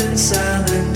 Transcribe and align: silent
silent 0.00 0.89